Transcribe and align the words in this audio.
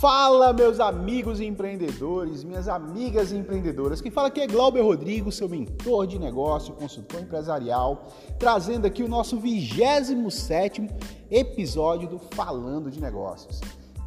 Fala, 0.00 0.54
meus 0.54 0.80
amigos 0.80 1.42
empreendedores, 1.42 2.42
minhas 2.42 2.68
amigas 2.68 3.32
empreendedoras. 3.32 4.00
Quem 4.00 4.10
fala 4.10 4.28
aqui 4.28 4.40
é 4.40 4.46
Glauber 4.46 4.80
Rodrigo, 4.80 5.30
seu 5.30 5.46
mentor 5.46 6.06
de 6.06 6.18
negócio, 6.18 6.72
consultor 6.72 7.20
empresarial, 7.20 8.06
trazendo 8.38 8.86
aqui 8.86 9.02
o 9.02 9.08
nosso 9.08 9.36
27 9.36 10.88
episódio 11.30 12.08
do 12.08 12.18
Falando 12.18 12.90
de 12.90 12.98
Negócios. 12.98 13.60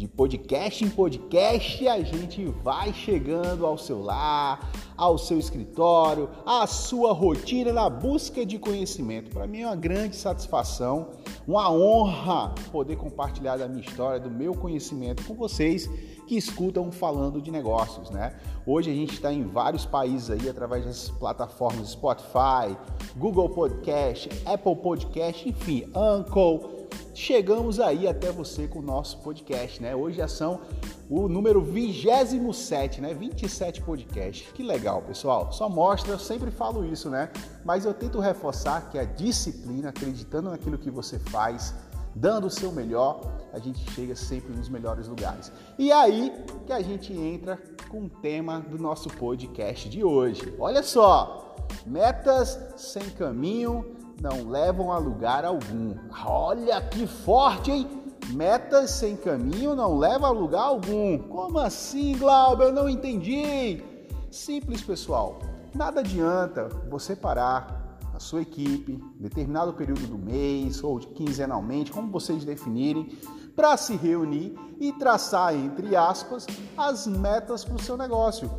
De 0.00 0.08
podcast 0.08 0.82
em 0.82 0.88
podcast, 0.88 1.86
a 1.86 2.02
gente 2.02 2.46
vai 2.64 2.90
chegando 2.90 3.66
ao 3.66 3.76
seu 3.76 4.00
lar, 4.00 4.72
ao 4.96 5.18
seu 5.18 5.38
escritório, 5.38 6.30
à 6.46 6.66
sua 6.66 7.12
rotina 7.12 7.70
na 7.70 7.90
busca 7.90 8.46
de 8.46 8.58
conhecimento. 8.58 9.30
Para 9.30 9.46
mim 9.46 9.60
é 9.60 9.66
uma 9.66 9.76
grande 9.76 10.16
satisfação, 10.16 11.10
uma 11.46 11.70
honra 11.70 12.54
poder 12.72 12.96
compartilhar 12.96 13.58
da 13.58 13.68
minha 13.68 13.82
história, 13.82 14.18
do 14.18 14.30
meu 14.30 14.54
conhecimento 14.54 15.22
com 15.24 15.34
vocês 15.34 15.86
que 16.26 16.34
escutam 16.34 16.90
falando 16.90 17.38
de 17.38 17.50
negócios, 17.50 18.08
né? 18.08 18.38
Hoje 18.64 18.90
a 18.90 18.94
gente 18.94 19.12
está 19.12 19.30
em 19.30 19.42
vários 19.42 19.84
países 19.84 20.30
aí 20.30 20.48
através 20.48 20.86
das 20.86 21.10
plataformas 21.10 21.90
Spotify, 21.90 22.74
Google 23.18 23.50
Podcast, 23.50 24.30
Apple 24.46 24.76
Podcast, 24.76 25.46
enfim, 25.46 25.84
Uncle 25.94 26.79
chegamos 27.14 27.78
aí 27.78 28.08
até 28.08 28.30
você 28.32 28.66
com 28.66 28.78
o 28.78 28.82
nosso 28.82 29.18
podcast, 29.18 29.82
né? 29.82 29.94
Hoje 29.94 30.18
já 30.18 30.28
são 30.28 30.60
o 31.08 31.28
número 31.28 31.60
27, 31.60 33.00
né? 33.00 33.12
27 33.12 33.82
podcasts. 33.82 34.50
Que 34.52 34.62
legal, 34.62 35.02
pessoal. 35.02 35.52
Só 35.52 35.68
mostra, 35.68 36.12
eu 36.12 36.18
sempre 36.18 36.50
falo 36.50 36.84
isso, 36.84 37.10
né? 37.10 37.30
Mas 37.64 37.84
eu 37.84 37.92
tento 37.92 38.20
reforçar 38.20 38.90
que 38.90 38.98
a 38.98 39.04
disciplina, 39.04 39.90
acreditando 39.90 40.50
naquilo 40.50 40.78
que 40.78 40.90
você 40.90 41.18
faz, 41.18 41.74
dando 42.14 42.46
o 42.46 42.50
seu 42.50 42.72
melhor, 42.72 43.20
a 43.52 43.58
gente 43.58 43.78
chega 43.92 44.14
sempre 44.16 44.54
nos 44.54 44.68
melhores 44.68 45.08
lugares. 45.08 45.52
E 45.78 45.90
aí 45.92 46.32
que 46.66 46.72
a 46.72 46.80
gente 46.80 47.12
entra 47.12 47.60
com 47.88 48.04
o 48.04 48.08
tema 48.08 48.60
do 48.60 48.78
nosso 48.78 49.08
podcast 49.10 49.88
de 49.88 50.04
hoje. 50.04 50.54
Olha 50.58 50.82
só, 50.82 51.56
metas 51.86 52.58
sem 52.76 53.08
caminho 53.10 53.96
não 54.20 54.48
levam 54.48 54.92
a 54.92 54.98
lugar 54.98 55.44
algum. 55.44 55.94
Olha 56.24 56.80
que 56.82 57.06
forte, 57.06 57.70
hein? 57.70 57.88
Metas 58.28 58.90
sem 58.90 59.16
caminho 59.16 59.74
não 59.74 59.98
levam 59.98 60.28
a 60.28 60.32
lugar 60.32 60.62
algum. 60.64 61.18
Como 61.18 61.58
assim, 61.58 62.16
Glauber? 62.18 62.64
Eu 62.64 62.72
não 62.72 62.88
entendi. 62.88 63.82
Simples, 64.30 64.82
pessoal. 64.82 65.38
Nada 65.74 66.00
adianta 66.00 66.68
você 66.88 67.16
parar 67.16 67.98
a 68.14 68.20
sua 68.20 68.42
equipe, 68.42 69.02
determinado 69.18 69.72
período 69.72 70.06
do 70.06 70.18
mês 70.18 70.84
ou 70.84 70.98
quinzenalmente, 70.98 71.90
como 71.90 72.12
vocês 72.12 72.44
definirem, 72.44 73.18
para 73.56 73.76
se 73.76 73.96
reunir 73.96 74.54
e 74.78 74.92
traçar, 74.92 75.54
entre 75.54 75.96
aspas, 75.96 76.46
as 76.76 77.06
metas 77.06 77.64
para 77.64 77.76
o 77.76 77.82
seu 77.82 77.96
negócio. 77.96 78.50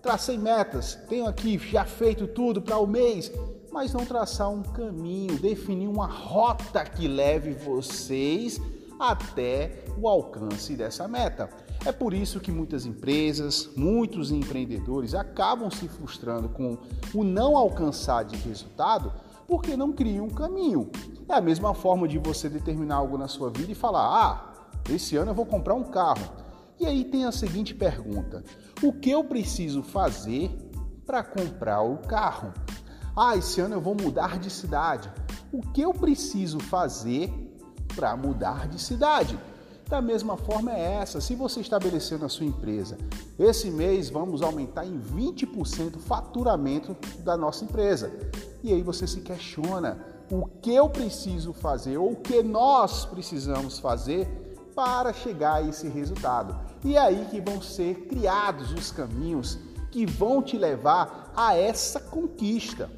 Tracei 0.00 0.38
metas, 0.38 0.94
tenho 1.08 1.26
aqui 1.26 1.58
já 1.58 1.84
feito 1.84 2.28
tudo 2.28 2.62
para 2.62 2.78
o 2.78 2.86
mês, 2.86 3.32
mas 3.72 3.92
não 3.92 4.04
traçar 4.04 4.50
um 4.50 4.62
caminho, 4.62 5.38
definir 5.38 5.88
uma 5.88 6.06
rota 6.06 6.84
que 6.84 7.06
leve 7.06 7.52
vocês 7.52 8.60
até 8.98 9.84
o 9.96 10.08
alcance 10.08 10.74
dessa 10.74 11.06
meta. 11.06 11.48
É 11.84 11.92
por 11.92 12.12
isso 12.12 12.40
que 12.40 12.50
muitas 12.50 12.84
empresas, 12.84 13.70
muitos 13.76 14.32
empreendedores 14.32 15.14
acabam 15.14 15.70
se 15.70 15.88
frustrando 15.88 16.48
com 16.48 16.76
o 17.14 17.22
não 17.22 17.56
alcançar 17.56 18.24
de 18.24 18.36
resultado 18.36 19.12
porque 19.46 19.76
não 19.76 19.92
criam 19.92 20.26
um 20.26 20.30
caminho. 20.30 20.90
É 21.28 21.34
a 21.34 21.40
mesma 21.40 21.72
forma 21.74 22.08
de 22.08 22.18
você 22.18 22.48
determinar 22.48 22.96
algo 22.96 23.16
na 23.16 23.28
sua 23.28 23.50
vida 23.50 23.70
e 23.70 23.74
falar: 23.74 24.06
"Ah, 24.06 24.68
esse 24.90 25.16
ano 25.16 25.30
eu 25.30 25.34
vou 25.34 25.46
comprar 25.46 25.74
um 25.74 25.84
carro". 25.84 26.26
E 26.80 26.86
aí 26.86 27.04
tem 27.04 27.24
a 27.24 27.32
seguinte 27.32 27.74
pergunta: 27.74 28.42
o 28.82 28.92
que 28.92 29.10
eu 29.10 29.24
preciso 29.24 29.82
fazer 29.82 30.50
para 31.06 31.22
comprar 31.22 31.80
o 31.80 31.98
carro? 31.98 32.52
Ah, 33.20 33.36
esse 33.36 33.60
ano 33.60 33.74
eu 33.74 33.80
vou 33.80 33.96
mudar 34.00 34.38
de 34.38 34.48
cidade. 34.48 35.10
O 35.50 35.60
que 35.60 35.80
eu 35.80 35.92
preciso 35.92 36.60
fazer 36.60 37.28
para 37.96 38.16
mudar 38.16 38.68
de 38.68 38.80
cidade? 38.80 39.36
Da 39.88 40.00
mesma 40.00 40.36
forma 40.36 40.72
é 40.72 41.00
essa, 41.00 41.20
se 41.20 41.34
você 41.34 41.58
estabeleceu 41.58 42.16
na 42.16 42.28
sua 42.28 42.46
empresa, 42.46 42.96
esse 43.36 43.72
mês 43.72 44.08
vamos 44.08 44.40
aumentar 44.40 44.86
em 44.86 45.00
20% 45.00 45.96
o 45.96 45.98
faturamento 45.98 46.96
da 47.24 47.36
nossa 47.36 47.64
empresa. 47.64 48.12
E 48.62 48.72
aí 48.72 48.82
você 48.82 49.04
se 49.04 49.20
questiona, 49.22 49.98
o 50.30 50.46
que 50.46 50.72
eu 50.72 50.88
preciso 50.88 51.52
fazer 51.52 51.98
ou 51.98 52.12
o 52.12 52.16
que 52.16 52.40
nós 52.40 53.04
precisamos 53.04 53.80
fazer 53.80 54.28
para 54.76 55.12
chegar 55.12 55.54
a 55.54 55.62
esse 55.62 55.88
resultado. 55.88 56.56
E 56.84 56.94
é 56.94 57.00
aí 57.00 57.26
que 57.28 57.40
vão 57.40 57.60
ser 57.60 58.06
criados 58.06 58.70
os 58.70 58.92
caminhos 58.92 59.58
que 59.90 60.06
vão 60.06 60.40
te 60.40 60.56
levar 60.56 61.32
a 61.34 61.56
essa 61.56 61.98
conquista. 61.98 62.88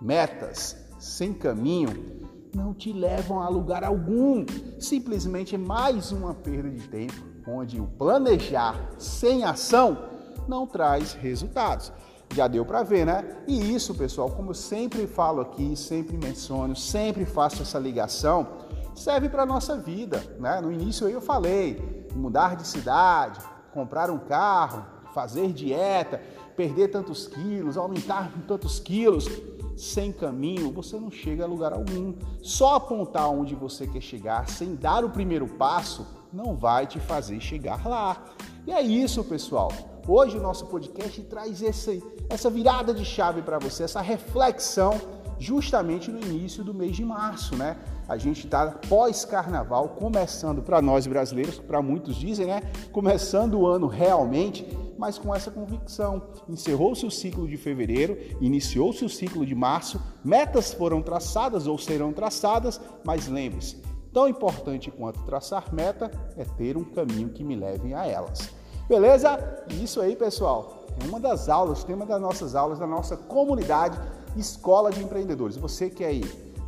Metas 0.00 0.76
sem 0.98 1.32
caminho 1.32 2.26
não 2.54 2.72
te 2.72 2.92
levam 2.92 3.40
a 3.42 3.48
lugar 3.48 3.84
algum, 3.84 4.44
simplesmente 4.78 5.56
mais 5.58 6.10
uma 6.12 6.34
perda 6.34 6.70
de 6.70 6.88
tempo, 6.88 7.14
onde 7.46 7.80
o 7.80 7.86
planejar 7.86 8.92
sem 8.98 9.44
ação 9.44 10.10
não 10.48 10.66
traz 10.66 11.12
resultados. 11.12 11.92
Já 12.34 12.48
deu 12.48 12.64
para 12.64 12.82
ver, 12.82 13.06
né? 13.06 13.36
E 13.46 13.74
isso, 13.74 13.94
pessoal, 13.94 14.30
como 14.30 14.50
eu 14.50 14.54
sempre 14.54 15.06
falo 15.06 15.40
aqui, 15.40 15.76
sempre 15.76 16.16
menciono, 16.16 16.74
sempre 16.74 17.24
faço 17.24 17.62
essa 17.62 17.78
ligação, 17.78 18.48
serve 18.94 19.28
para 19.28 19.46
nossa 19.46 19.76
vida, 19.76 20.22
né? 20.38 20.60
No 20.60 20.72
início 20.72 21.08
eu 21.08 21.20
falei, 21.20 22.06
mudar 22.14 22.56
de 22.56 22.66
cidade, 22.66 23.38
comprar 23.72 24.10
um 24.10 24.18
carro, 24.18 24.84
fazer 25.14 25.52
dieta, 25.52 26.20
perder 26.56 26.88
tantos 26.88 27.26
quilos, 27.26 27.76
aumentar 27.76 28.32
tantos 28.48 28.80
quilos, 28.80 29.28
sem 29.76 30.10
caminho, 30.10 30.72
você 30.72 30.98
não 30.98 31.10
chega 31.10 31.44
a 31.44 31.46
lugar 31.46 31.72
algum. 31.72 32.14
Só 32.42 32.76
apontar 32.76 33.30
onde 33.30 33.54
você 33.54 33.86
quer 33.86 34.00
chegar 34.00 34.48
sem 34.48 34.74
dar 34.74 35.04
o 35.04 35.10
primeiro 35.10 35.46
passo 35.46 36.06
não 36.32 36.56
vai 36.56 36.86
te 36.86 36.98
fazer 36.98 37.40
chegar 37.40 37.86
lá. 37.86 38.24
E 38.66 38.72
é 38.72 38.82
isso, 38.82 39.22
pessoal. 39.24 39.70
Hoje 40.08 40.38
o 40.38 40.40
nosso 40.40 40.66
podcast 40.66 41.20
traz 41.24 41.62
esse, 41.62 42.02
essa 42.28 42.48
virada 42.48 42.94
de 42.94 43.04
chave 43.04 43.42
para 43.42 43.58
você, 43.58 43.84
essa 43.84 44.00
reflexão 44.00 45.00
justamente 45.38 46.10
no 46.10 46.18
início 46.20 46.64
do 46.64 46.72
mês 46.72 46.96
de 46.96 47.04
março, 47.04 47.56
né? 47.56 47.76
A 48.08 48.16
gente 48.16 48.46
está 48.46 48.68
pós-carnaval, 48.88 49.90
começando 49.90 50.62
para 50.62 50.80
nós 50.80 51.06
brasileiros, 51.06 51.58
para 51.58 51.82
muitos 51.82 52.16
dizem, 52.16 52.46
né? 52.46 52.62
Começando 52.92 53.58
o 53.58 53.66
ano 53.66 53.86
realmente 53.86 54.66
mas 54.98 55.18
com 55.18 55.34
essa 55.34 55.50
convicção. 55.50 56.22
Encerrou-se 56.48 57.04
o 57.04 57.10
ciclo 57.10 57.46
de 57.46 57.56
fevereiro, 57.56 58.18
iniciou-se 58.40 59.04
o 59.04 59.08
ciclo 59.08 59.44
de 59.44 59.54
março, 59.54 60.00
metas 60.24 60.72
foram 60.72 61.02
traçadas 61.02 61.66
ou 61.66 61.78
serão 61.78 62.12
traçadas, 62.12 62.80
mas 63.04 63.28
lembre-se, 63.28 63.82
tão 64.12 64.28
importante 64.28 64.90
quanto 64.90 65.22
traçar 65.24 65.72
meta 65.74 66.10
é 66.36 66.44
ter 66.44 66.76
um 66.76 66.84
caminho 66.84 67.30
que 67.30 67.44
me 67.44 67.54
leve 67.54 67.92
a 67.94 68.06
elas. 68.06 68.50
Beleza? 68.88 69.64
Isso 69.82 70.00
aí, 70.00 70.14
pessoal. 70.14 70.86
É 71.02 71.06
uma 71.06 71.20
das 71.20 71.48
aulas, 71.48 71.84
tema 71.84 72.06
das 72.06 72.20
nossas 72.20 72.54
aulas 72.54 72.78
da 72.78 72.86
nossa 72.86 73.16
comunidade 73.16 73.98
Escola 74.36 74.90
de 74.90 75.02
Empreendedores. 75.02 75.56
Você 75.56 75.90
que 75.90 76.04
aí 76.04 76.22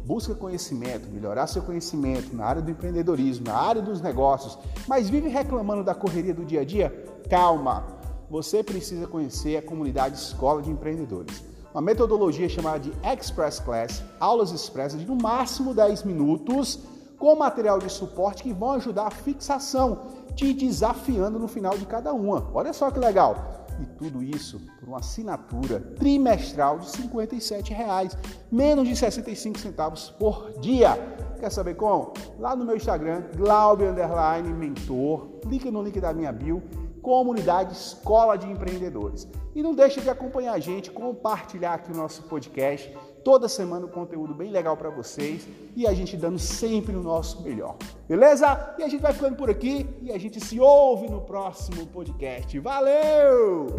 busca 0.04 0.34
conhecimento, 0.34 1.08
melhorar 1.10 1.46
seu 1.46 1.62
conhecimento 1.62 2.34
na 2.34 2.46
área 2.46 2.62
do 2.62 2.70
empreendedorismo, 2.70 3.46
na 3.46 3.54
área 3.54 3.82
dos 3.82 4.00
negócios, 4.00 4.58
mas 4.86 5.10
vive 5.10 5.28
reclamando 5.28 5.84
da 5.84 5.94
correria 5.94 6.34
do 6.34 6.44
dia 6.44 6.62
a 6.62 6.64
dia? 6.64 7.04
Calma 7.28 7.97
você 8.30 8.62
precisa 8.62 9.06
conhecer 9.06 9.56
a 9.56 9.62
comunidade 9.62 10.16
Escola 10.16 10.60
de 10.60 10.70
Empreendedores. 10.70 11.42
Uma 11.72 11.82
metodologia 11.82 12.48
chamada 12.48 12.80
de 12.80 12.92
Express 13.02 13.60
Class, 13.60 14.02
aulas 14.18 14.50
expressas 14.50 15.00
de 15.00 15.06
no 15.06 15.16
máximo 15.16 15.74
10 15.74 16.02
minutos, 16.04 16.80
com 17.18 17.34
material 17.36 17.78
de 17.78 17.90
suporte 17.90 18.42
que 18.42 18.52
vão 18.52 18.72
ajudar 18.72 19.06
a 19.06 19.10
fixação, 19.10 20.02
te 20.34 20.52
desafiando 20.52 21.38
no 21.38 21.48
final 21.48 21.76
de 21.76 21.84
cada 21.84 22.12
uma. 22.12 22.48
Olha 22.54 22.72
só 22.72 22.90
que 22.90 22.98
legal! 22.98 23.66
E 23.80 23.86
tudo 23.96 24.22
isso 24.22 24.60
por 24.80 24.88
uma 24.88 24.98
assinatura 24.98 25.80
trimestral 25.98 26.80
de 26.80 26.90
57 26.90 27.72
reais, 27.72 28.16
menos 28.50 28.88
de 28.88 28.96
65 28.96 29.58
centavos 29.58 30.10
por 30.10 30.52
dia. 30.60 30.98
Quer 31.38 31.50
saber 31.50 31.74
como? 31.74 32.12
Lá 32.40 32.56
no 32.56 32.64
meu 32.64 32.76
Instagram, 32.76 33.22
Glaube 33.36 33.84
Mentor, 34.52 35.28
clica 35.42 35.70
no 35.70 35.82
link 35.82 36.00
da 36.00 36.12
minha 36.12 36.32
bio 36.32 36.60
comunidade 36.98 37.72
Escola 37.72 38.36
de 38.36 38.46
Empreendedores. 38.46 39.28
E 39.54 39.62
não 39.62 39.74
deixe 39.74 40.00
de 40.00 40.08
acompanhar 40.10 40.52
a 40.52 40.58
gente, 40.58 40.90
compartilhar 40.90 41.74
aqui 41.74 41.90
o 41.90 41.96
nosso 41.96 42.22
podcast. 42.24 42.96
Toda 43.24 43.48
semana 43.48 43.86
um 43.86 43.90
conteúdo 43.90 44.34
bem 44.34 44.50
legal 44.50 44.76
para 44.76 44.90
vocês 44.90 45.48
e 45.74 45.86
a 45.86 45.92
gente 45.92 46.16
dando 46.16 46.38
sempre 46.38 46.94
o 46.94 47.02
nosso 47.02 47.42
melhor. 47.42 47.76
Beleza? 48.08 48.74
E 48.78 48.82
a 48.82 48.88
gente 48.88 49.00
vai 49.00 49.12
ficando 49.12 49.36
por 49.36 49.50
aqui 49.50 49.86
e 50.00 50.12
a 50.12 50.18
gente 50.18 50.40
se 50.40 50.60
ouve 50.60 51.08
no 51.08 51.20
próximo 51.22 51.86
podcast. 51.86 52.58
Valeu! 52.58 53.78